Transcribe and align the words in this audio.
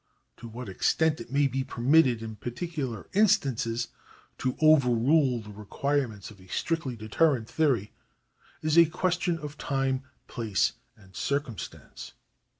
To 0.37 0.47
what 0.47 0.67
extent 0.67 1.21
it 1.21 1.31
may 1.31 1.45
be 1.45 1.63
permitted 1.63 2.23
in 2.23 2.35
particular 2.35 3.07
instances 3.13 3.89
to 4.39 4.57
overrule 4.59 5.41
the 5.41 5.51
requirements 5.51 6.31
of 6.31 6.41
a 6.41 6.47
strictly 6.47 6.95
deterrent 6.95 7.47
theory 7.47 7.91
is 8.63 8.79
a 8.79 8.85
question 8.87 9.37
of 9.37 9.59
time, 9.59 10.01
place, 10.27 10.73
and 10.97 11.15
circum 11.15 11.59
stance. 11.59 12.13